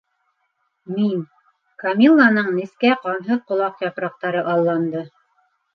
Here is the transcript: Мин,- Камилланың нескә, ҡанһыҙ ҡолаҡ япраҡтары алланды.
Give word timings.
Мин,- 0.93 1.21
Камилланың 1.83 2.49
нескә, 2.57 2.97
ҡанһыҙ 3.07 3.47
ҡолаҡ 3.53 3.89
япраҡтары 3.91 4.47
алланды. 4.57 5.11